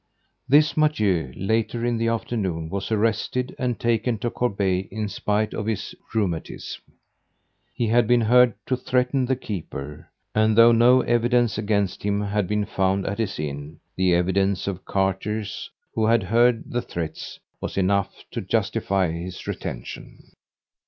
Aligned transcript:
This 0.49 0.75
Mathieu, 0.75 1.31
later 1.35 1.85
in 1.85 1.99
the 1.99 2.07
afternoon, 2.07 2.69
was 2.71 2.91
arrested 2.91 3.55
and 3.59 3.79
taken 3.79 4.17
to 4.17 4.31
Corbeil 4.31 4.85
in 4.89 5.07
spite 5.07 5.53
of 5.53 5.67
his 5.67 5.93
rheumatism. 6.15 6.81
He 7.75 7.85
had 7.85 8.07
been 8.07 8.21
heard 8.21 8.55
to 8.65 8.75
threaten 8.75 9.27
the 9.27 9.35
keeper, 9.35 10.09
and 10.33 10.57
though 10.57 10.71
no 10.71 11.01
evidence 11.01 11.59
against 11.59 12.01
him 12.01 12.19
had 12.19 12.47
been 12.47 12.65
found 12.65 13.05
at 13.05 13.19
his 13.19 13.37
inn, 13.39 13.79
the 13.95 14.15
evidence 14.15 14.65
of 14.65 14.85
carters 14.85 15.69
who 15.93 16.07
had 16.07 16.23
heard 16.23 16.71
the 16.71 16.81
threats 16.81 17.39
was 17.61 17.77
enough 17.77 18.25
to 18.31 18.41
justify 18.41 19.11
his 19.11 19.45
retention. 19.45 20.31